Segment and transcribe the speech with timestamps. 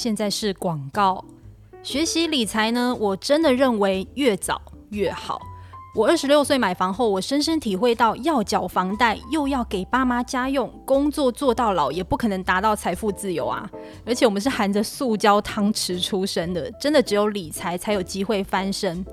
[0.00, 1.22] 现在是广告。
[1.82, 4.58] 学习理财呢，我真的认为越早
[4.92, 5.38] 越好。
[5.94, 13.70] 我二十六岁买房后，我深深体会到，要缴房贷又要给爸妈家用，工作做到老也不可能达到财富自由啊！
[14.06, 19.04] 而且我们是含着塑胶汤匙出生的，真的只有理财才有机会翻身。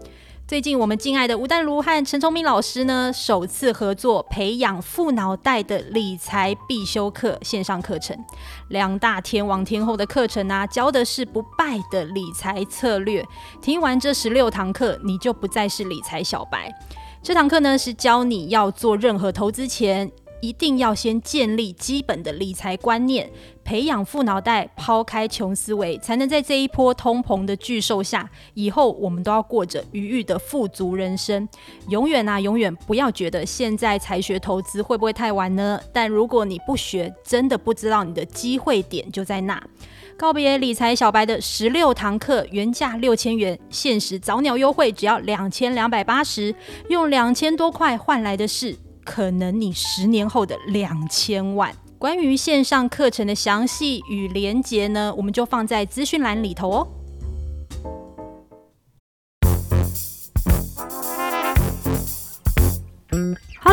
[0.48, 8.18] 最近，我们敬爱的吴淡如和陈聪明老师呢，首次合作培养富脑袋的理财必修课线上课程，
[8.70, 13.22] 两大天王天后的课程啊，教的是不败的理财策略。
[13.62, 16.74] 听完这十六堂课，你就不再是理财小白。
[17.22, 20.10] 这堂课呢，是教你要做任何投资前，
[20.42, 23.30] 一定要先建立基本的理财观念，
[23.68, 31.46] 培养富脑袋，抛开穷思维，才能在这一波通膨的巨兽下，以后我们都要过着愉悦的富足人生。
[31.90, 35.78] 永远啊，永远不要觉得现在才学投资会不会太晚呢？
[35.92, 39.62] 但如果你不学，真的不知道你的机会点就在那。
[40.16, 46.56] 告别理财小白的十六堂课，原价六千元，限时早鸟优惠只要两千两百八十，
[46.88, 48.78] 用两千多块换来的是。
[49.04, 51.74] 可能你十年后的两千万。
[52.00, 56.88] 关于线上课程的详细与连结呢，我们就放在资讯栏里头哦。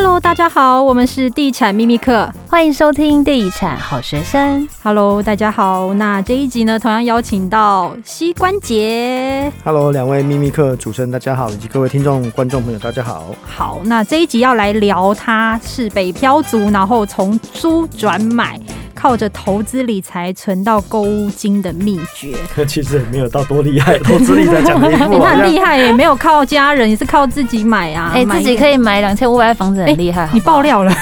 [0.05, 4.69] Hello，大家好，我们是地产秘密课，欢迎收听地产好学生。
[4.83, 9.51] Hello，大家好，那这一集呢，同样邀请到膝关节。
[9.65, 13.35] Hello，两位秘密课主持人，大家好，以及各位听众观众朋友，大家好。
[13.43, 18.61] 好，那这一集要来聊，他是北漂族，然后从租转买。
[19.05, 22.35] 靠着投资理财存到购物金的秘诀，
[22.67, 23.99] 其实也没有到多厉害。
[23.99, 28.13] 投资理财讲的，你很厉害也没有靠家人，也是靠自己买啊。
[28.15, 30.33] 哎、欸，自己可以买两千五百万房子，很厉害好好。
[30.33, 30.93] 你爆料了，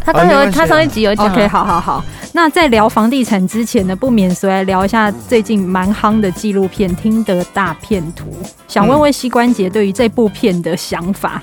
[0.00, 1.30] 他刚有，他上一集有讲。
[1.30, 2.02] OK，好好好。
[2.32, 8.30] 那在聊房地产之前呢，不免俗来聊一下最近蛮夯的纪录片《听得大片图》。
[8.66, 11.42] 想问问膝关节对于这部片的想法？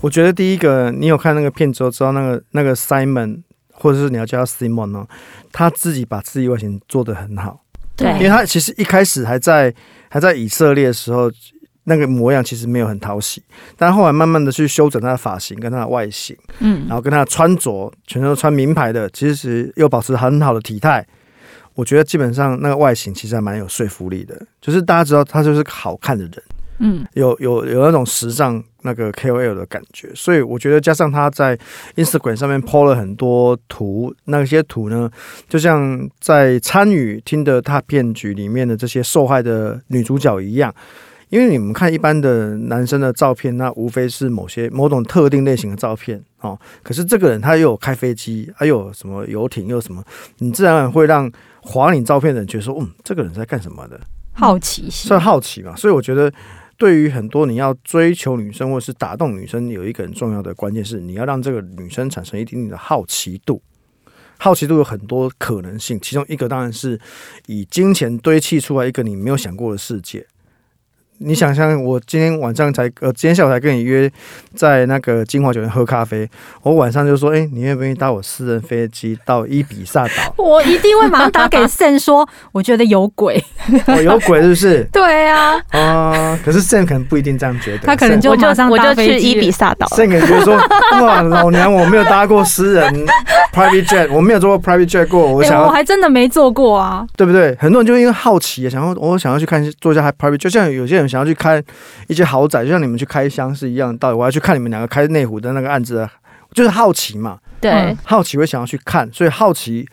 [0.00, 3.40] 我觉得第一个，你有看那个片之后，知道那个那个 Simon。
[3.82, 5.04] 或者是你要叫他 Simon 呢？
[5.50, 7.60] 他自己把自己外形做得很好，
[7.96, 9.74] 对，因为他其实一开始还在
[10.08, 11.30] 还在以色列的时候，
[11.84, 13.42] 那个模样其实没有很讨喜，
[13.76, 21.04] 但后来慢慢的去修整他的发型跟他的外形，嗯，然后跟他的穿着，全都穿名牌的，其实又保持很好的体态，
[21.74, 26.42] 我觉得基本上那个外形其实还蛮有说服力的，就是大家知道他就是个好看的人。
[26.78, 31.56] 嗯，有有有那种时尚那个 KOL 的感觉，所以我觉得加上他在
[31.94, 35.08] Instagram 上面 po 了很多图，那些图呢，
[35.48, 40.74] 就像在参与 Tinder 大骗局里面的这些受害的女主角一样，
[41.28, 46.58] 因为你们看一般的男生的照片，那无非是某些某种特定类型的照片哦。
[46.82, 50.02] 可是这个人他又有开飞机，还有什么游艇，又什么，
[50.38, 54.00] 你自然会让划你照片的人觉得说，嗯，这个人在干什么的？
[54.32, 55.76] 好奇心，算好奇嘛。
[55.76, 56.32] 所以我觉得。
[56.82, 63.62] 对于很多你要追求女生或是打动女生，有一个很重要的关键是，你要让这个女生产生一定的好奇度。
[64.36, 66.98] 好奇度有很多可能性，其中一个当然是
[67.46, 70.26] 以金钱堆砌出来一个你没有想过的世界。
[71.24, 74.10] 你想象我今天晚上才呃，今天下午才跟你约
[74.54, 76.28] 在那个金华酒店喝咖啡，
[76.62, 80.34] 我晚上就说，哎，你愿不愿意搭我私人飞机到伊比萨岛？
[80.42, 83.42] 我一定会马上打给 Sam 说， 我觉得有鬼。
[83.86, 84.84] 我、哦、有鬼是不是？
[84.92, 85.54] 对啊。
[85.70, 89.86] 啊、呃，可是 Sam 可能不一定这样觉得，他可能就马上我就去伊比萨岛。
[89.88, 90.56] Sam 可能觉得说，
[91.00, 93.06] 哇，老娘我没有搭过私人
[93.54, 97.56] private jet，我没有坐过 private jet 过，我想我还真的没坐过啊，对不对？
[97.60, 101.11] 很多人就因为好奇，想要我想要去看坐一下 private，就像有些人。
[101.12, 101.62] 想要去看
[102.08, 104.16] 一些豪宅，就像你们去开箱是一样的道理。
[104.16, 106.08] 我要去看你们两个开内湖的那个案子，
[106.54, 107.38] 就是好奇嘛。
[107.60, 109.86] 对，嗯、好奇会想要去看，所以好奇，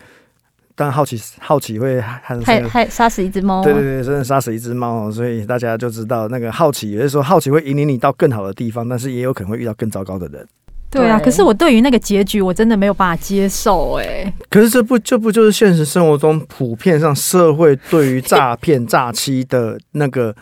[0.76, 3.62] 但好奇好奇会害害杀死一只猫。
[3.64, 5.12] 对对对，真的杀死一只猫。
[5.12, 10.48] 所以大家就知道，那个好奇有的时候好奇会引领你到更好的地方，但是也有可能会遇到更糟糕的人。
[10.90, 14.34] 对啊，可是我对于那个结局，我真的没有办法接受哎、欸。
[14.50, 20.36] 可是这不这不就是现实生活中普遍上社会对于诈骗诈欺的那个？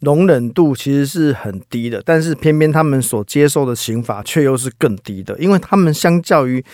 [0.00, 6.64] 容忍度其实是很低的，但是偏偏他们所接受的刑罚却又是更低的，因为他们相较于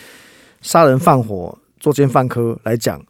[0.61, 3.03] 杀人放火、作奸犯科来讲，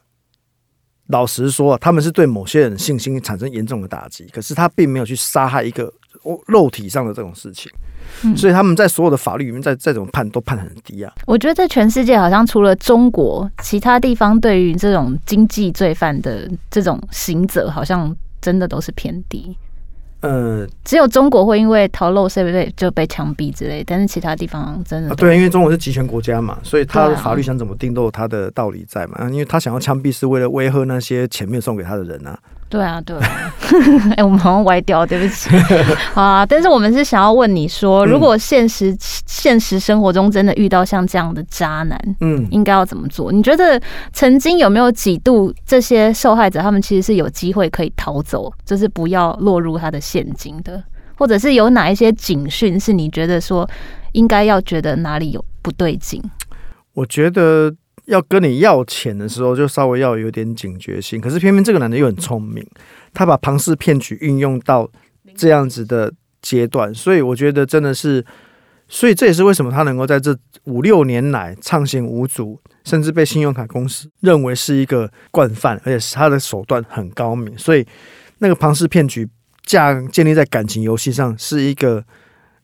[1.08, 5.92] 老实说，他们是对某些人信心产生严重的打击，可是他并没有去杀害一个
[6.46, 7.70] 肉体上的这种事情，
[8.24, 11.12] 嗯、所以他们在所有的法律里面在再怎么判都判很低啊。
[11.26, 19.56] 我觉得在全世界好像除了中国，其他地方对于这种经济罪犯的这种刑责，好像真的都是偏低。
[20.26, 29.28] 呃，只有中国会因为逃漏税不对就被枪毙之类，但是其他地方真的、啊、对，因为中国是集权国家嘛，所以他的法律想怎么定都有他的道理在嘛。
[29.30, 32.38] 因为他想要枪毙是为了威吓那些钱没有送给他的人啊。
[32.68, 33.52] 对啊，对啊。
[34.10, 35.50] 哎、欸，我们好像歪掉，对不起
[36.14, 36.44] 啊。
[36.44, 43.30] 但是我们是想要问你说，如果现实、嗯、现实生活中真的遇到像这样的渣男，嗯，应该要怎么做？
[43.30, 43.80] 你觉得
[44.12, 50.82] 曾经有没有几度这些受害者他们其实是有机会可以逃走，就是不要落入他的陷阱的？
[51.16, 53.68] 或者是有哪一些警讯是你觉得说
[54.12, 56.22] 应该要觉得哪里有不对劲？
[56.94, 57.74] 我觉得。
[58.06, 61.20] 要跟你要钱的时候，就稍微要有点警觉性。
[61.20, 62.66] 可是偏偏这个男的又很聪明，
[63.12, 64.90] 他把庞氏骗局运用到
[65.36, 68.24] 这样子的阶段，所以我觉得真的是，
[68.88, 77.56] 所以这也是为什么他能够在这五六年来畅行无阻，甚至被信用卡公司认为是一个惯犯，而且是他的手段很高明。
[77.58, 77.86] 所以
[78.38, 79.28] 那个庞氏骗局
[79.64, 82.04] 架建立在感情游戏上，是一个。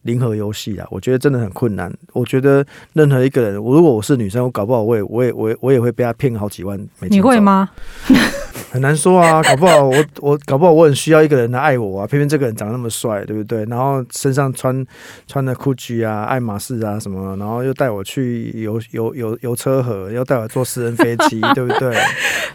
[0.02, 1.92] 零和游戏啊，我觉得真的很困难。
[2.12, 7.18] 我觉得任何一个人，我如果我是女生，我搞不好我也我也我也我也会被他骗好几万美金。
[7.18, 7.70] 你会吗？
[8.70, 12.06] 很难说啊，搞不好我我搞不好我很需要一个人来爱我啊。
[12.06, 13.64] 偏偏这个人长得那么帅，对不对？
[13.66, 14.84] 然后身上穿
[15.26, 21.94] 穿的 Gucci 啊、爱马仕啊什么，然后又带我去游游游游车河，又带我坐私人飞机， 对不对？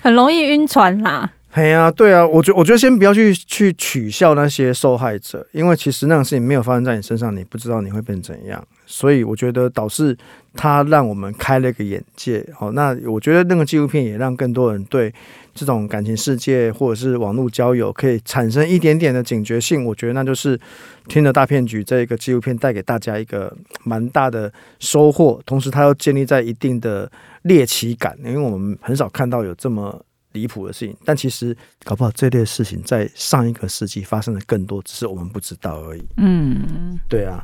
[0.02, 1.32] 很容易晕船啦。
[1.58, 8.64] 哎呀，对啊，我觉我觉得先不要去去取笑那些受害者，因为其实那种事情没有发生在你身上，你不知道你会变怎样。
[8.86, 10.16] 所以我觉得导致
[10.54, 12.48] 他让我们开了一个眼界。
[12.54, 15.12] 好，那我觉得那个纪录片也让更多人对
[15.56, 19.84] 这种感情世界或者是网络交友可以产生一点点的警觉性。
[19.84, 20.56] 我觉得那就是
[21.08, 23.52] 《Tinder 大骗局》这个纪录片带给大家一个
[23.84, 27.12] 蛮大的收获，同时它又建立在一定的
[27.42, 30.00] 猎奇感，因为我们很少看到有这么。
[30.38, 36.08] 离谱的事情，但其实搞不好这类事情在上一个世纪发生的更多，只是我们不知道而已。
[36.18, 37.44] 嗯，对啊，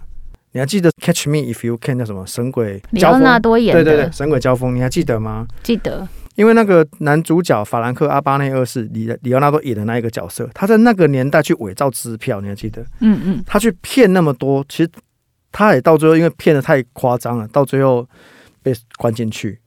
[0.51, 2.25] 你还记得《Catch Me If You Can》叫什么？
[2.27, 5.47] 神鬼交锋，对对对，神鬼交锋，你还记得吗？
[5.63, 12.85] 记得，因为那个男主角法兰克阿巴内二世里里奥纳多演的那一个角色，他在那个年代去伪造支票，你还记得？
[12.99, 14.89] 嗯嗯，他去骗那么多，其实
[15.51, 18.07] 他也到最后因为骗的太夸张了，到最后
[18.61, 19.59] 被关进去，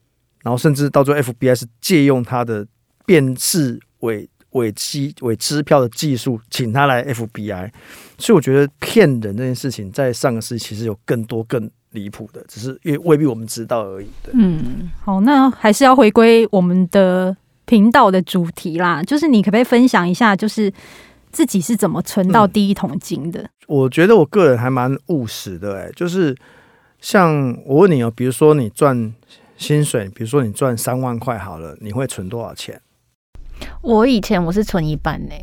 [0.43, 2.65] 然后甚至到最后 FBI 是借用他的。
[3.07, 7.71] 辨识伪伪机伪支票的技术，请他来 FBI，
[8.19, 14.07] 所以我觉得骗人这件事情在上个世纪其实有更多更离谱的，只是因为未必我们知道而已。
[14.33, 20.71] 嗯，好，那还是要回归我们的频道的主题啦，就是你可不可以分享一下，就是
[21.31, 23.41] 自己是怎么存到第一桶金的？
[23.41, 26.35] 嗯，我觉得我个人还蛮务实的，哎，就是
[26.99, 29.13] 像我问你哦，比如说你赚
[29.55, 32.79] 薪水，比如说你赚三万块好了，你会存多少钱？
[33.81, 35.33] 我以前我是存一半呢。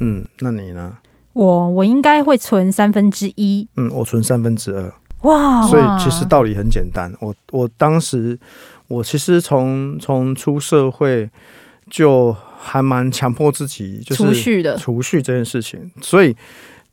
[0.00, 0.96] 嗯，那你呢？
[1.32, 3.66] 我我应该会存三分之一。
[3.76, 4.92] 嗯，我存三分之二。
[5.22, 5.62] 哇！
[5.62, 7.12] 所以其实道理很简单。
[7.20, 8.38] 我我当时
[8.88, 11.30] 我其实从从出社会
[11.88, 15.90] 就还蛮强迫自己就是储蓄的储蓄这件事情。
[16.00, 16.36] 所以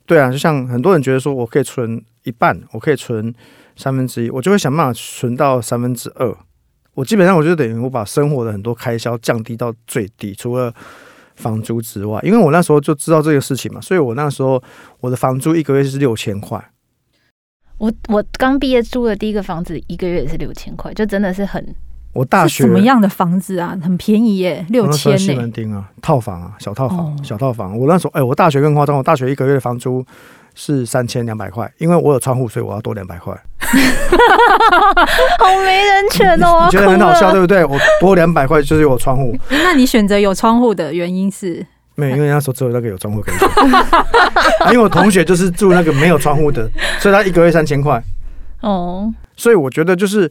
[0.05, 3.33] 对啊，就像很多人觉得说我可以存一半，我可以存
[3.75, 6.37] 三分之一，我就会想办法存到三分之二。
[6.99, 10.73] 我基本上我就等于我把生活的很多开销降低到最低，除了
[11.37, 14.61] 房租之外，因为我那时候就知道这个事情嘛，所以我那时候
[14.99, 16.61] 我的房租一个月是六千块。
[17.77, 21.73] 我我刚毕业租的第一个房子一个月也是六千块，就真的是很。
[22.11, 23.77] 我大学什么样的房子啊？
[23.81, 25.17] 很便宜耶，六千。
[25.17, 27.79] 西门町啊，套房啊，小套房，哦、小套房。
[27.79, 30.05] 我那时候哎、欸，我大学更夸张，我大学一个月的房租
[30.61, 33.33] 是三千两百块，因为我有窗户，所以我要多两百块。
[35.39, 36.65] 好没人权哦！
[36.65, 37.63] 你觉得很好笑，对不对？
[37.63, 39.33] 我多两百块就是有窗户。
[39.49, 41.65] 那你选择有窗户的原因是？
[41.95, 43.47] 没有，因为那时候只有那个有窗户可以选。
[44.67, 48.03] 因为我同学就是住那个没有窗户的，所以他一个月三千块。
[48.59, 50.29] 哦，所以我觉得就是。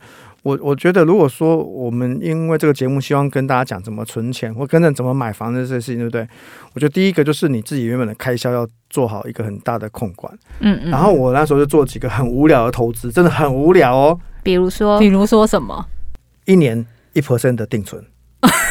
[0.48, 6.26] 我我觉得，如果说我们因为这个节目希望跟大家讲怎么存钱，或跟着怎么买房子这些事情，对不对？
[6.72, 10.32] 我觉得第一个就是你自己原本的开销要做好一个很大的控管。
[10.60, 10.90] 嗯嗯。
[10.90, 14.18] 然后我那时候就做几个很无聊的投资，真的很无聊哦。
[14.42, 15.84] 比如说，比如说什么？
[16.46, 18.02] 一年一 percent 的定存。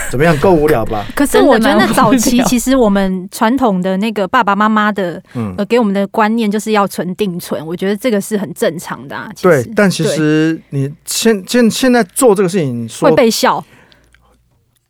[0.09, 0.37] 怎么样？
[0.39, 1.05] 够无聊吧？
[1.15, 5.21] 可是我觉得早期其实我们传统的那个爸爸妈妈的
[5.57, 9.29] 呃给我们的观念就是要存定存，我觉得这个是很正常的啊。
[9.41, 13.63] 对，但其实你现现现在做这个事情说会被笑。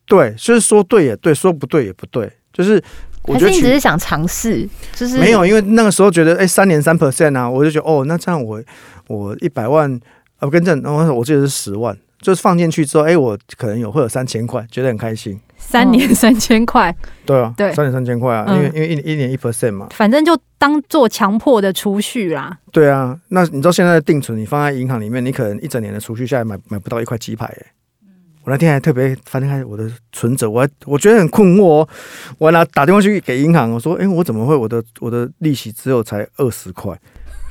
[0.05, 2.81] 对，就是说对也对，说不对也不对，就是
[3.23, 8.63] 我觉得你只是想尝试，就是没有，因为那个时候觉得哎三年三 percent 啊，我就觉得哦，那这样我
[9.07, 9.99] 我一百万
[10.39, 11.97] 啊，跟正我我记得是十万。
[12.21, 15.39] 就是放进去之后，哎、欸，我可能有会有三千块，觉得很开心。
[15.57, 16.95] 三年三千块，
[17.25, 22.57] 对啊，对，三年三千块啊，嗯、因为因为一一年一 percent 嘛，反正就当做强迫的储蓄啦。
[22.71, 27.65] 对啊，那你知道现在的定存，你放在银行里面，你可能一整年的储蓄下来买买不到一块鸡排，哎，
[28.43, 31.89] 我那天还特别翻开我的存折，我还我觉得很困惑哦。
[32.37, 36.97] 我还拿打电话去给银行，我说：“哎、欸，我怎么会我的我的利息只有才二十块？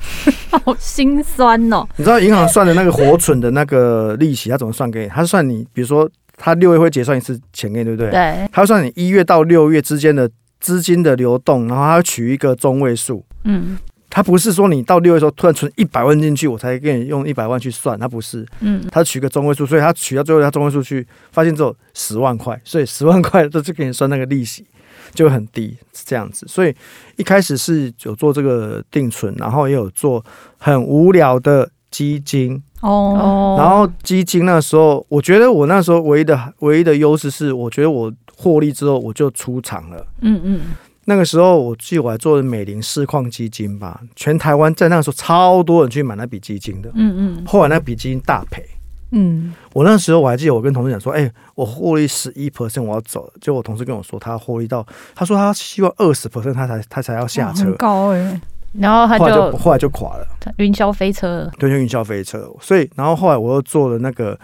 [0.51, 1.87] 好心酸哦！
[1.97, 5.07] 你知道银行算的那个活存的那个利息，他怎么算给你？
[5.09, 8.11] 他算你，比如说他六月会结算一次钱给你，对不对？
[8.11, 8.49] 对。
[8.51, 13.23] 他算你一月到六月之间的资金的流动，然后他会取一个中位数。
[13.43, 13.77] 嗯。
[14.09, 24.65] 他不是说你到六月的时候突然存一百万进去，我才给你用一百万去算，他不是，嗯，他取个中位数，所以他取到最后他中位数去，发现只有十万块，所以十万块都是给你算那个利息
[25.13, 26.45] 就很低，是这样子。
[26.47, 26.75] 所以
[27.15, 30.23] 一开始是有做这个定存，然后也有做
[30.57, 40.61] 很无聊的基金哦，然后基金那时候，我觉得我那时候唯一的唯一的优势是，我觉得我获利之后我就出场了，嗯嗯。
[41.09, 47.45] 那个时候，我记得我还做了美林市况基金吧，全台湾在那个时候超多人去买那笔基金的，嗯嗯。
[47.45, 48.61] 后来那笔基金大赔，
[49.11, 49.53] 嗯。
[49.73, 53.33] 我那时候我还记得，我跟同事讲说，哎、欸，我获利十一 percent，我要走了。
[53.41, 54.85] 结果我同事跟我说，他获利到，
[55.15, 57.65] 他说他希望二十 percent，他才他才要下车。
[57.65, 58.41] 很高哎、欸。
[58.73, 61.49] 然后他就后来就，垮了，云霄飞车。
[61.57, 62.51] 对，就云霄飞车。
[62.61, 64.37] 所以，然后后来我又做了那个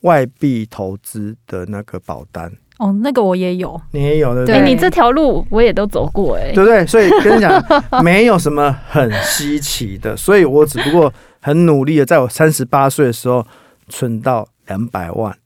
[0.00, 2.52] 外币投资的那个保单。
[2.78, 4.60] 哦，那个我也有，你也有对不对？
[4.60, 6.84] 对，你这条路我也都走过，哎，对不对？
[6.86, 7.64] 所以跟你讲，
[8.04, 11.10] 没有什么很稀奇的，所以我只不过
[11.40, 13.44] 很努力的，在我三十八岁的时候
[13.88, 15.36] 存到两百万，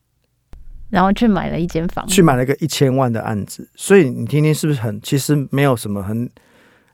[0.91, 3.69] 然后去买了一间房，去买了一个一千万的案子。
[3.75, 5.01] 所以你听听是不是很？
[5.03, 6.29] 其实没有什么很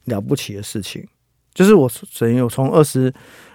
[0.04, 1.06] 了不起的事情，
[1.54, 3.12] 就是我等于我从二十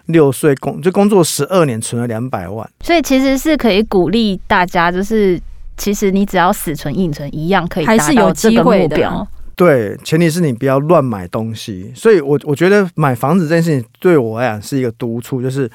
[0.07, 2.69] 六岁工就工作十二年，存了两百万。
[2.81, 5.39] 所以其实是可以鼓励大家，就是。
[5.75, 9.27] 其实你只要死存硬存一样可以达到这个目标。
[9.55, 11.91] 对，前提是你不要乱买东西。
[11.95, 15.67] 所以我我觉得买房子这件事情对我来讲是一个督促，就是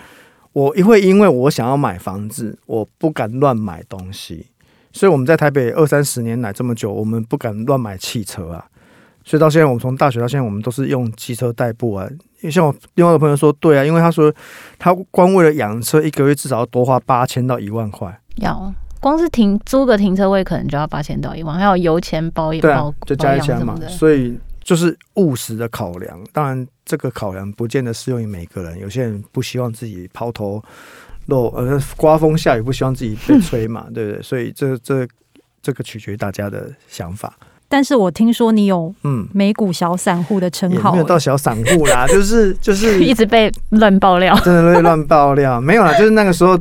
[0.58, 4.46] 我会因为我想要买房子，我不敢乱买东西。
[4.92, 8.64] 所以我们在台北二三十年来这么久，我们不敢乱买汽车啊。
[9.24, 12.08] 所以到现在，我们从大学到现在，我们都是用机车代步啊。
[12.40, 14.34] 因为像我另外一个朋友说，对啊，因为他说
[14.78, 18.20] 他光为了养车，一个月至少要多花八千到一万块。
[18.36, 18.72] 要。
[19.00, 23.78] 光是停租个停车位，可能就要八千到一万，还有油钱包一包，就加一加嘛。
[23.88, 24.36] 所以
[24.68, 26.22] 就是务实的考量。
[26.30, 28.78] 当然，这个考量不见得适用于每个人。
[28.78, 30.62] 有些人不希望自己抛头
[31.24, 34.22] 露，呃，刮风下雨不希望自己被吹嘛， 对不对？
[34.22, 35.08] 所以这这
[35.62, 37.32] 这个取决于大家的想法。
[37.66, 46.60] 但是我听说你有嗯美股小散户的称号，没有到小散户啦，就是就是 一直被乱爆料，真的被乱爆料，没有啦，就是那个时候。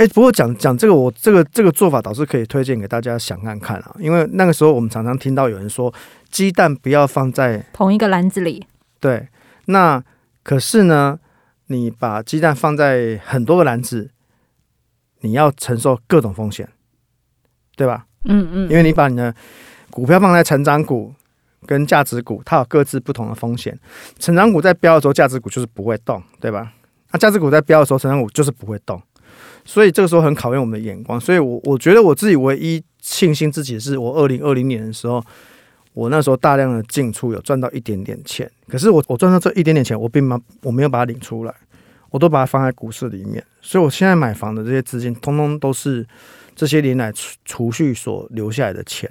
[0.00, 3.94] 哎，不过讲讲这个，我这个这个做法倒是可以推荐给大家想看看啊。
[3.98, 5.92] 因为那个时候我们常常听到有人说，
[6.30, 8.66] 鸡蛋不要放在同一个篮子里。
[8.98, 9.28] 对，
[9.66, 10.02] 那
[10.42, 11.18] 可是呢，
[11.66, 14.10] 你把鸡蛋放在很多个篮子，
[15.20, 16.66] 你要承受各种风险，
[17.76, 18.06] 对吧？
[18.24, 18.70] 嗯嗯。
[18.70, 19.34] 因为你把你的
[19.90, 21.14] 股票放在成长股
[21.66, 23.78] 跟价值股，它有各自不同的风险。
[24.18, 26.72] 成长股在飙的时候，价值股就是不会动，对吧？
[27.12, 28.98] 那价值股在飙的时候，成长股就是不会动。
[29.70, 35.22] 所以这个时候很考验我们的眼光，所以我我觉得我自己唯一庆幸自己的是，我二零二零年的时候，
[35.92, 41.54] 我那时候大量的进出有赚到一点点钱，可是我我赚到这一点点钱，我并没我没有把它领出来，
[42.10, 46.04] 我都把它放在股市里面，所以我现在买房的这些资金，通通都是
[46.56, 49.08] 这些年来储储蓄所留下来的钱，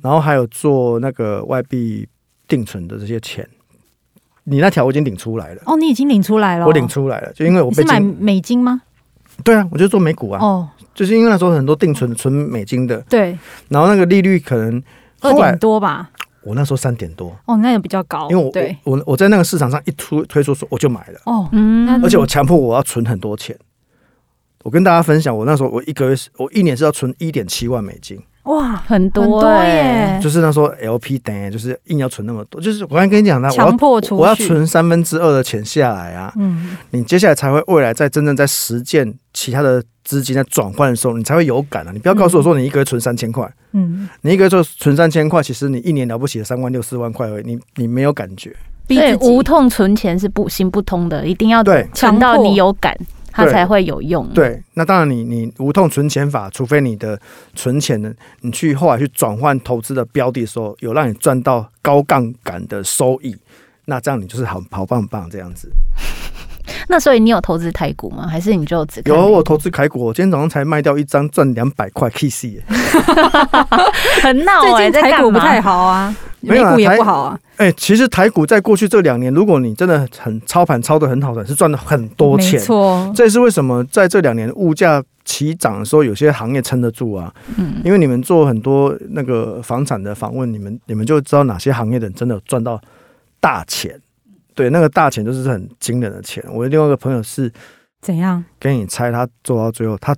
[0.00, 2.08] 然后还有做那个外币
[2.48, 3.46] 定存的这些钱，
[4.44, 8.80] 你那条我已经领出来了，哦，你已经领出来了，我领出来了，就因为我被是买美金吗？
[9.44, 10.40] 对啊，我就做美股啊。
[10.40, 13.00] 哦，就是因为那时候很多定存存美金的。
[13.08, 13.36] 对。
[13.68, 14.82] 然后那个利率可能
[15.20, 16.10] 二点多吧。
[16.42, 17.36] 我那时候三点多。
[17.44, 18.28] 哦，那也比较高。
[18.30, 21.20] 因为我对我我在那个市场上一推推出说我就买了。
[21.24, 22.02] 哦，嗯。
[22.02, 23.56] 而且我强迫我要存很多钱。
[24.62, 28.20] 我跟大家分享，我那时候我一个月是我一年是要存一点七万美金。
[28.44, 30.18] 哇，很多耶！
[30.22, 36.32] 就是那时候 LP 等于就是硬要存那么多，就是我刚才跟你讲的，强迫储我要存三分之二的钱下来啊。
[36.36, 41.90] 嗯，你接下来才会未来在真正在实践其他的资金在转换的时候，你才会有感啊！
[41.92, 48.56] 你不要告诉我说你一个月存三千块，嗯，你一个月就存三千块，其实你一年了不起的三万六四万块而已，你你没有感觉。
[48.88, 52.96] 对，无痛存钱是不行不通的，一定要对存到你有感。
[53.30, 54.28] 它才会有用。
[54.34, 57.18] 对，那当然你，你你无痛存钱法，除非你的
[57.54, 63.36] 存钱呢，你去后来去转换投资的标的的时候，有让你赚到高杠杆的收益，
[63.84, 65.70] 那这样你就是好好棒棒这样子。
[66.88, 68.26] 那所以你有投资台股吗？
[68.28, 70.04] 还是你就只有我投资台股？
[70.04, 72.62] 我今天早上才卖掉一张赚两百块 KC，
[74.22, 76.14] 很闹哎、欸，台股不太好啊。
[76.40, 77.38] 美股也不好啊。
[77.56, 82.58] 哎、欸，其实台股在过去这两年，如果你真的很操盘操的很好的，是赚了很多钱。
[82.58, 87.32] 没错，这也是为什么在这两年物价齐涨的时候，有些行业撑得住啊。
[87.56, 92.80] 嗯，因为你们做很多那个房产的访问，你们你们就知道哪些行业的人真的赚到
[93.38, 94.00] 大钱。
[94.54, 96.42] 对，那个大钱就是很惊人的钱。
[96.50, 97.52] 我的另外一个朋友是
[98.00, 98.42] 怎样？
[98.58, 100.14] 给你猜，他做到最后，他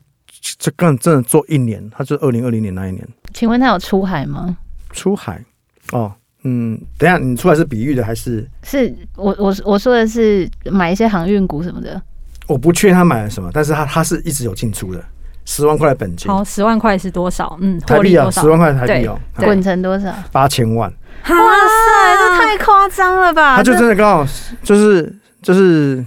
[0.59, 3.07] 这更真的做一年，他就二零二零年那一年。
[3.35, 4.57] 请问他有出海吗？
[4.93, 5.45] 出海
[5.93, 6.13] 哦。
[6.45, 8.45] 嗯，等一下，你出来是比喻的还是？
[8.65, 12.03] 是我我我说的是买一些航运股什么的。
[12.49, 15.01] 我不确定他买了什么，但是他他是一直有进出的，
[15.45, 16.27] 十万块的本金。
[16.29, 17.57] 好，十万块是多少？
[17.61, 20.13] 嗯，台币啊，十万块台币哦，滚成多少？
[20.33, 20.91] 八千万。
[20.91, 23.57] 哇塞，这太夸张了吧！
[23.57, 24.27] 他就真的刚好
[24.65, 26.05] 就是就是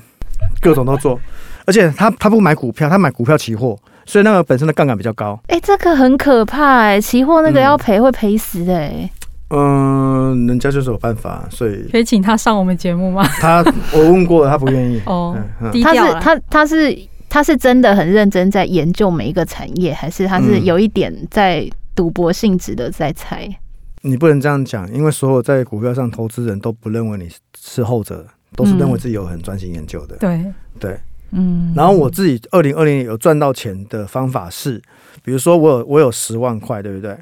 [0.59, 1.17] 各种都做，
[1.65, 5.39] 而且他他不买股票，他买股票期货，所以那个本身的杠杆比较高。
[5.47, 9.11] 哎、欸，这个很可怕哎、欸，期货那个要赔、嗯、会赔死的哎、欸。
[9.13, 13.23] 嗯，人家就是有办法，所以可以请他上我们节目吗？
[13.39, 15.01] 他我问过了，他不愿意。
[15.05, 16.97] 哦，嗯、他是他他是
[17.29, 24.11] 他是真的很认真在研究每一个产业，还是他是有一点在赌博性质的在猜、嗯？
[24.11, 28.25] 你不能这样讲，因为所有在股票上投资人都不认为你是后者，
[28.55, 30.15] 都是认为自己有很专心研究的。
[30.17, 30.99] 对、嗯、对，
[31.31, 31.73] 嗯。
[31.75, 34.81] 然后我自己二零二零年有赚到钱的方法是，
[35.23, 37.15] 比如说我有我有十万块，对不对？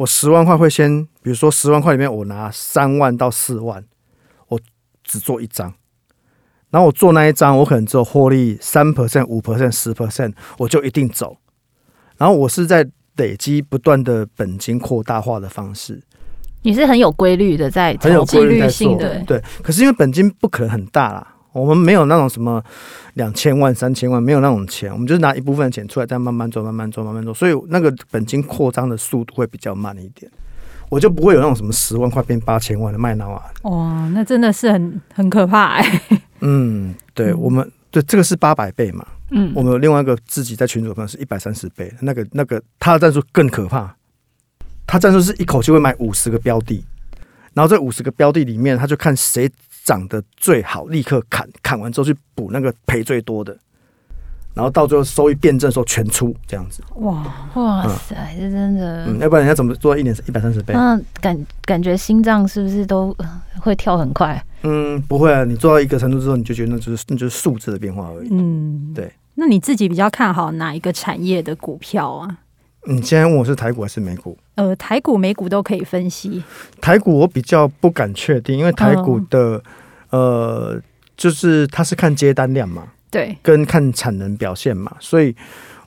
[0.00, 3.84] 我十万块会先，比如说十万块里面，我拿三万到四万，
[4.48, 4.58] 我
[5.04, 5.74] 只做一张，
[6.70, 11.36] 然后我做那一张，我可能只有获利三 percent、五 percent、十 percent，我就一定走。
[12.16, 16.00] 然后我是在累积不断的本金扩大化的方式。
[16.62, 19.42] 你是很有规律的在，很有规律性，的对。
[19.62, 21.34] 可是因为本金不可能很大啦。
[21.52, 22.62] 我们没有那种什么
[23.14, 30.30] 两千万、三千万，没有那种钱，我们就是拿一部分钱出来，再慢慢做、慢慢做、慢慢做，所以那个本金扩张的速度会比较慢一点。
[30.88, 33.44] 我就不会有那种什么十万块变八千万的卖脑啊！
[33.62, 36.22] 哇，那真的是很很可怕哎、欸。
[36.40, 39.06] 嗯，对，我们对这个是八百倍嘛。
[39.30, 43.94] 嗯，我们有另外一个自己在群组的朋友是一百三十倍，那个那个他的战术更可怕，
[44.84, 46.84] 他战术是一口气会买五十个标的，
[47.54, 49.50] 然后这五十个标的里面，他就看谁。
[49.90, 53.58] 涨得最好，立刻砍，砍完之后去补那个赔最多的，
[54.54, 56.80] 然后到最后收益辩证的时候全出这样子。
[56.94, 57.24] 哇
[57.54, 60.72] 哇塞，这、嗯、真的，嗯，要不然人家怎么做一年一百三十倍？
[60.74, 63.12] 那感感觉心脏是不是都
[63.58, 64.40] 会跳很快？
[64.62, 68.28] 嗯，不会啊，你做到一个程度之后，你就觉得那就是那就是数字的变化而已。
[68.30, 69.12] 嗯，对。
[69.34, 72.38] 那你自己比较看好哪一个产业的股票啊？
[72.86, 74.36] 你现在问我是台股还是美股？
[74.54, 76.42] 呃，台股、美股都可以分析。
[76.80, 79.62] 台股我比较不敢确定，因为台股的、
[80.10, 80.82] 嗯、呃，
[81.16, 85.34] 就是它是看接单量嘛，对，跟看产能表现嘛，所以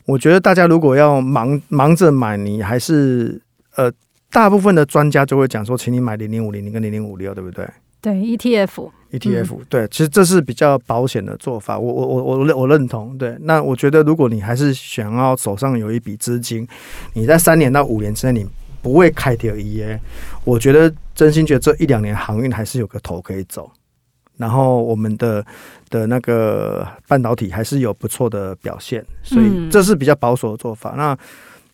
[0.06, 3.42] 我觉得大家如果要忙忙着买，你还是
[3.76, 3.92] 呃，
[4.32, 7.68] 大部分的专家就会讲说，请你买零零五零零跟零零五六，对不对？
[8.02, 8.92] 对，ETF。
[9.14, 13.16] ETF、嗯、对，其实这是比较保险的做法，我我我我认我认同。
[13.16, 16.68] 对，那我觉得如果你还是想要手上有一笔资金，
[17.14, 18.50] 你在三年到五年之内你
[18.82, 20.00] 不会开掉 EA，
[20.44, 23.72] 我觉得真心觉得这一两年航运还是有个头可以走，
[24.38, 25.46] 然后我们的
[25.92, 30.96] 的那个半导体还是有不错的表现，所以这是比较保守的做法。
[30.98, 31.16] 那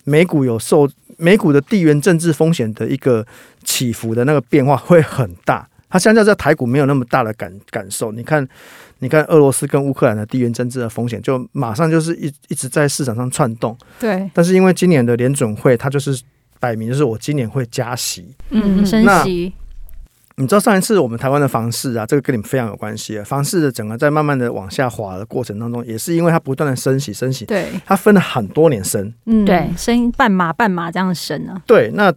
[0.04, 3.26] 美股有受美股的地缘政治风险的一个
[3.64, 5.66] 起伏的那个变化会很大。
[5.90, 8.48] 它相较在台股没有那么大的感感受，你看，
[9.00, 13.76] 你看俄罗斯跟乌克兰的地缘政治的风险，就马上就是一一直在市场上窜动。
[14.00, 14.30] 对。
[14.32, 16.22] 但是因为今年的联准会，它就是
[16.60, 19.52] 摆明就是我今年会加息，嗯，升息。
[20.36, 23.24] 你知道上一次我们台湾的房市啊，这个跟你们非常有关系啊。
[23.24, 27.46] 房市的整个在慢慢的往下滑的过程当中，也是因为它不断的升息，升息。
[27.46, 27.68] 对。
[27.86, 31.60] 它分了很多年升，嗯，对，升半码半码这样升啊。
[31.66, 32.14] 对，那。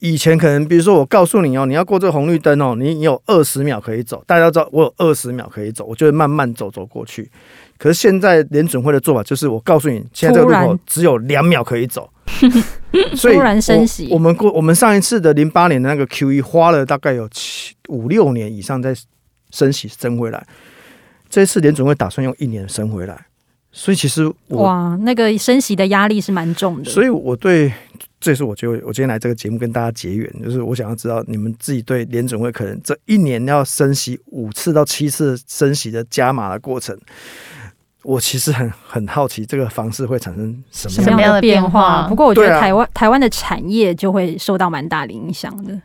[0.00, 7.28] 以前可能，比如说我告诉你哦，你要过这个红绿灯哦，你你有二十秒可以走，大家知道我有二十秒可以走，我就会慢慢走走过去。
[7.76, 12.08] 可是现在联准会的做法就是，我告诉你，现在这个路口只有两秒可以走，
[13.16, 14.08] 所以突然升息。
[14.12, 18.94] 我们过我们上一次的零八年的那个 QE 花了大概有七五六年以上在
[19.50, 20.46] 升息升回来，
[21.28, 23.26] 这次联准会打算用一年升回来，
[23.72, 26.88] 所以其实哇，那个升息的压力是蛮重的。
[26.88, 27.72] 所以我对。
[28.20, 36.98] 这也是我觉得我今天来这个节目跟大家结缘，就是我想要知道你们自己对联准会可能这一年要升息五次到七次升息的加码的过程，
[38.02, 42.08] 我其实很很好奇这个方式会产生什么样的变化。
[42.08, 45.80] 不过我觉得台湾、啊、台湾的产业就会受到蛮大的影响的。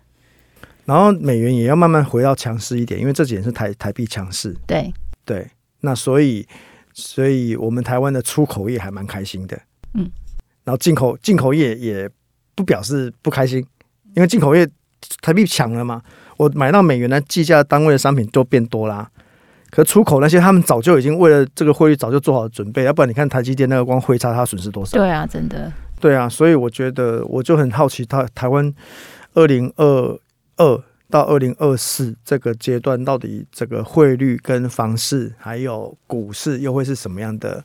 [0.85, 4.55] 然后美元也要慢慢回到强势一点，因为这几年是台台币强势。
[4.65, 4.91] 对
[5.23, 5.47] 对，
[5.81, 6.47] 那所以
[6.93, 9.55] 所以我们台湾的出口业还蛮开心的。
[9.93, 10.09] 嗯，
[10.63, 12.09] 然后进口进口业也。
[12.55, 13.65] 不表示不开心，
[14.15, 14.67] 因为进口业
[15.21, 16.01] 台币强了嘛，
[16.37, 19.09] 我买到美元的计价单位的商品都变多啦。
[19.69, 24.95] 可出口那些，他们早就已经为了这个汇率早就做好准备，要不然你看台积电那个光汇差，它损失多少？
[24.97, 25.71] 对啊，真的。
[25.99, 28.71] 对啊，所以我觉得我就很好奇，他台湾
[29.33, 30.19] 二零二
[30.57, 37.63] 二到二零二四这个阶段，到底这个汇率跟房市还有股市又会是什么样的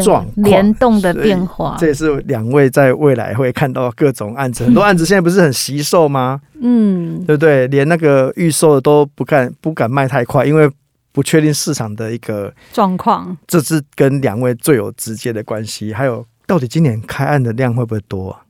[0.00, 0.44] 状况？
[0.44, 1.76] 联动的变化？
[1.78, 6.40] 这也是两位在未来会看到各种案子，很多案子现在不是很惜售吗？
[6.62, 7.66] 嗯，对不对？
[7.66, 10.70] 连那个预售的都不敢不敢卖太快，因为。
[11.14, 15.92] 不确定市场的一个状况，这是跟两位最有直接的关系。
[15.92, 18.40] 还有，到底今年开案的量会不会多啊？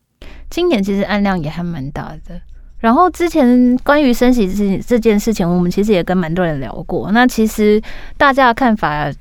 [0.49, 2.41] 今年其实案量也还蛮大的。
[2.79, 7.11] 然后之前关于升息这这件事情，我们其实也跟蛮多人聊过。
[7.11, 7.83] 那其实
[8.17, 9.13] 大家的看法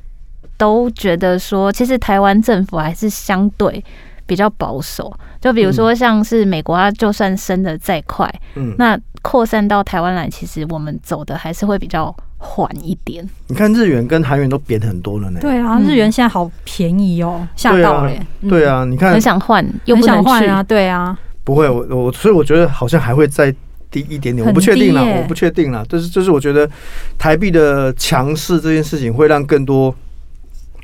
[0.57, 3.83] 都觉得说，其实台湾政府还是相对
[4.25, 5.11] 比较保守。
[5.39, 12.15] 就比如说，像是美国，它就算升的再快，嗯，那扩散到台湾来，其实我们走的还是会比较。
[12.43, 15.39] 缓一点，你看日元跟韩元都贬很多了呢。
[15.39, 18.11] 对啊，日元现在好便宜哦，吓到了。
[18.49, 20.63] 对啊，你看很想换，又不想换啊。
[20.63, 23.53] 对啊，不会，我我所以我觉得好像还会再
[23.91, 25.85] 低一点点，我不确定了，我不确定了。
[25.85, 26.67] 就是就是，我觉得
[27.15, 29.95] 台币的强势这件事情会让更多。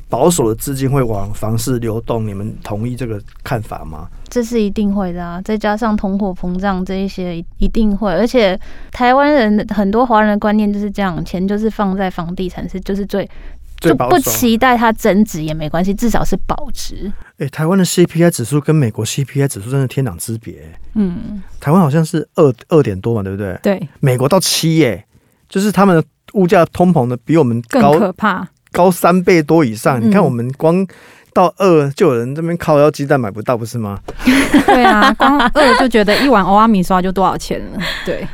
[0.09, 4.07] 保守的资金会往房市流动，你们同意这个看法吗？
[4.29, 5.41] 这是一定会的啊！
[5.41, 8.11] 再加上通货膨胀这一些，一定会。
[8.11, 8.59] 而且
[8.91, 13.29] 台湾人很多华人的观念就是这样，钱就是放在房地产是就是最
[13.79, 17.11] 就不期待它增值也没关系，至少是保值。
[17.37, 20.73] 哎、欸，台湾的 CPI 指数跟美国 CPI 指数真的天壤之别。
[20.93, 23.59] 嗯，台湾好像是二二点多嘛，对不对？
[23.61, 25.05] 对，美国到七耶，
[25.49, 28.47] 就是他们的物价通膨的比我们高更可怕。
[28.77, 30.85] 高三倍多以上，你看我们光
[31.33, 33.99] 到二就有人这边靠腰鸡蛋买不到，不是吗？
[34.23, 37.79] 对啊，光二就觉得一碗欧阿米刷就多少钱了。
[38.05, 38.27] 对，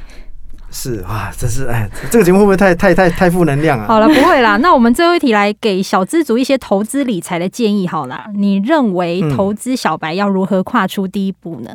[0.69, 3.86] 是啊，真是哎，这个节目会不会太太太太负能量啊？
[3.88, 4.58] 好了，不会啦。
[4.63, 11.71] 那我们最后一题来给小资族一些投资理财的建议，好了，你认为投资小白要如何跨出第一步呢？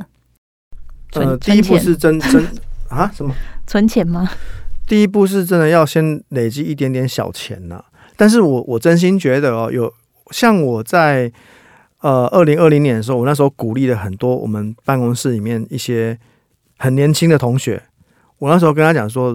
[1.14, 2.46] 呃，第一步是真真
[2.90, 3.10] 啊？
[3.14, 3.34] 什么？
[3.66, 4.28] 存钱吗？
[4.86, 7.82] 第一步是真的要先累积一点点小钱呐。
[8.18, 9.94] 但是我我真心觉得哦，有
[10.32, 11.30] 像我在
[12.00, 16.18] 呃二零二零年的时候，我那时候鼓励了很多我们办公室里面一些
[16.78, 17.80] 很年轻的同学，
[18.38, 19.30] 我那时候跟他讲说，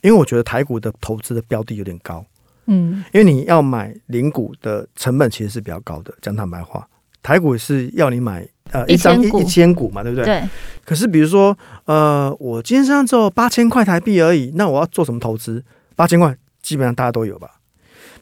[0.00, 2.24] 因为我觉得台股的投资的标的有点高，
[2.64, 6.88] 嗯，因为你要买零股的成本其实是比较高的，讲坦白话，
[7.22, 10.24] 台股是要你买呃一张一一千股嘛，对不对？
[10.24, 10.42] 对。
[10.82, 15.62] 可是比如说呃，我今天身上只有八千块台币而已，那我要做什么投资？
[15.94, 17.50] 八千块基本上大家都有吧。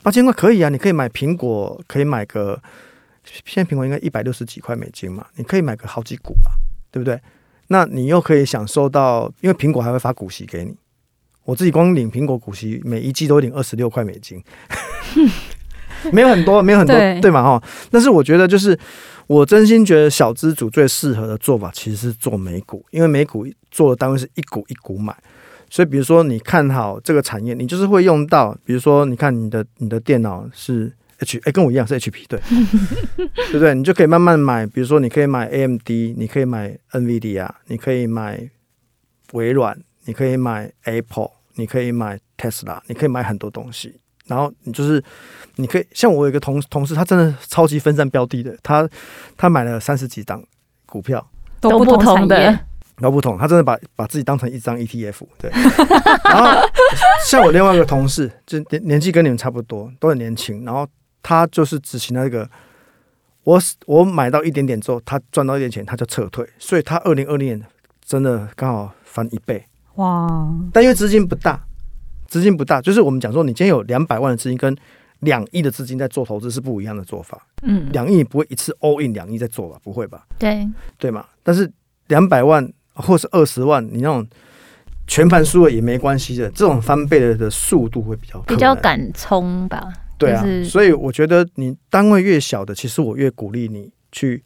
[0.07, 2.63] 八千块可以啊，你可以买苹果，可以买个
[3.45, 6.55] 现在苹果应该一百六十几块美金嘛，你可以买个好几股啊，
[6.93, 7.21] 对不对？
[7.67, 10.73] 那你又可以享受到，因为苹果还会发股息给你。
[11.43, 14.41] 我自己光领苹果股息，每一季都领二十六块美金，
[16.13, 17.61] 没有很多，没有很多，对，对嘛哈。
[17.91, 18.79] 但是我觉得，就是
[19.27, 25.13] 我真心觉得小资主最适合的做法，其实是做美股，因为美股做的单位是一股一股买。
[25.69, 28.57] 所以，比如说你看好这个产业，你就是会用到。
[28.65, 32.41] 比如说，你看你的你的电脑是 H，哎，跟我一样是 HP，对，
[33.17, 33.75] 对不对？
[33.75, 34.67] 你就可以慢慢买。
[34.67, 38.49] 比如说，你可以买 AMD，你可以买 NVIDIA，你可以买
[39.33, 44.01] 微软，你可以买 Apple，你可以买 Tesla，你可以买很多东西。
[44.27, 45.03] 然后你就是，
[45.57, 48.89] 你可以像我有一个同同事，他真的超级分散标的的，他
[49.37, 50.43] 他买了三十几档
[50.85, 51.25] 股票，
[51.61, 52.59] 都不同的。
[53.03, 55.51] 都不同，他真的把把自己当成一张 ETF，对。
[56.25, 56.51] 然后
[57.27, 60.65] 像我另外一个同事，就年年纪跟你们差不多，都很年轻。
[60.65, 60.89] 然后
[61.23, 62.49] 他就是执行那个，
[63.45, 66.49] 我我买到一点点之后，他赚到一点钱，他就撤退。
[66.59, 67.63] 所以他二零二零年
[68.03, 69.63] 真的刚好翻一倍，
[69.97, 70.51] 哇！
[70.73, 71.63] 但因为资金不大，
[72.27, 74.75] 资金不大，就是我们讲说，你今天有两百万的资金跟
[75.21, 77.47] 两亿的资金在做投资是不一样的做法。
[77.61, 79.79] 嗯，两亿你不会一次 all in 两亿在做吧？
[79.85, 80.27] 不会吧？
[80.39, 81.27] 对，对嘛？
[81.43, 81.71] 但是
[82.07, 82.67] 两百万。
[82.97, 84.27] 或是二十万，你那种
[85.07, 89.93] 全盘输了也没关系的，这种翻倍的的速度会比较比较敢冲吧？
[90.19, 94.43] 对啊，所以我觉得你单位越小的，其实我越鼓励你去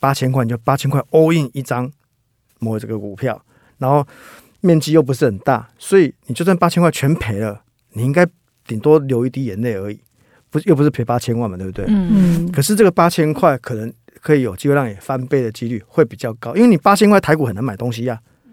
[0.00, 1.90] 八千块，你就八千块 all in 一张
[2.58, 3.40] 某这个股票，
[3.78, 4.06] 然后
[4.60, 8.26] 面积又不是很大，所以你就算八千块全赔了，你应该
[8.66, 10.00] 顶多流一滴眼泪而已，
[10.50, 11.84] 不又不是赔八千万嘛，对不对？
[11.88, 12.52] 嗯嗯。
[12.52, 13.92] 可是这个八千块可能。
[14.24, 18.48] 可以有机会让你翻倍的几率会比较高，因为你八千块台股很难买东西呀、啊，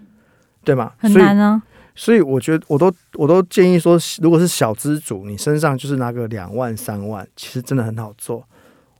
[0.66, 0.92] 对吗？
[0.98, 1.64] 很难啊。
[1.96, 8.44] 所以我觉得我都我都建议说，如果是小资主，你身上就是拿个两万三万，其实真的很好做。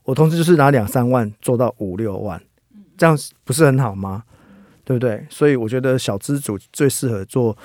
[0.04, 2.40] 我同时就是拿两三万做到五六万，
[2.96, 4.22] 这样不是很好吗？
[4.84, 5.26] 对对不对？
[5.30, 7.56] 所以我觉得小资主最适合做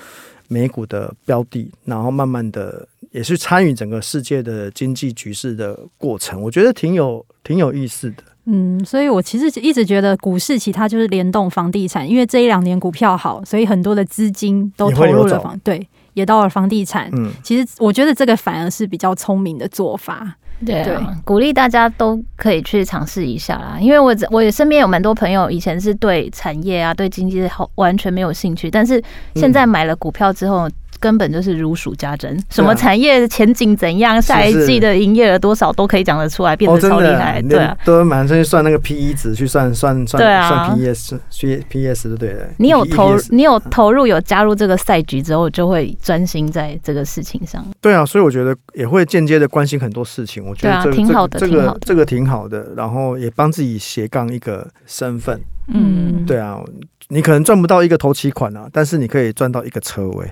[0.48, 8.22] 美股的标的，然后慢慢的也是参与整个世界的经济局势的过程，我觉得挺有挺有意思的。
[8.50, 17.10] 嗯，所以我其实一直觉得股市其他就是联动房地产，因为这一两年股票好，所以很多的资金都投入了房，对，也到了房地产。
[17.12, 20.34] 嗯，其实我觉得这个反而是比较聪明的做法。
[20.64, 23.76] 对，对，鼓励大家都可以去尝试一下啦。
[23.78, 29.02] 因为我我也身边有蛮多朋友，以前是对产业啊、对经济好完全没有兴趣，但是
[29.34, 30.68] 现在买了股票之后。
[31.00, 37.40] 根本就是如数家珍，什么产业前景怎样，下一季的营业额多少都可以讲得出来，变得超厉害。
[37.42, 41.20] 对啊，都马上去算那个 P E 值，去算算算算 P S
[41.68, 42.48] P S 对的。
[42.58, 47.64] 你有投，你有投入，有加入这个赛局之后，就会专心在这个事情上。
[47.80, 50.44] 对啊，所以我觉得也会间接的关心很多事情。
[50.46, 55.40] 我觉得这挺好的，这个这个挺好的，然后也帮自己斜杠一个身份。
[55.68, 56.60] 嗯，对啊。
[57.10, 60.30] 你可能赚不到一个头期款啊，但是你可以赚到一个车位。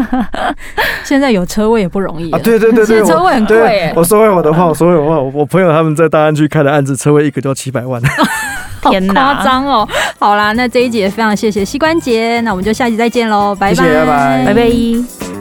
[1.04, 2.38] 现在有车位也不容易啊！
[2.42, 3.92] 对对对对，车位很贵。
[3.96, 8.02] 我说回我的话，我说回我的话，我朋友他们在大安区开的案子，车位一个就要七百万，
[8.90, 9.88] 天哪，夸张哦！
[10.18, 15.35] 好啦，那这一集也非常谢谢膝关节，那我们就下集再见喽，拜拜，拜拜，拜拜。